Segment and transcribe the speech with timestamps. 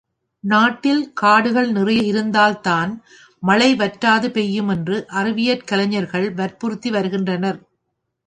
[0.43, 2.91] நாட்டில் காடுகள் நிறைய இருந்தால்தான்
[3.43, 7.59] மழைவற்றாது பெய்யும் என்று அறிவியற்கலைஞர்கள் வற்புறுத்தி வருகின்றனர்.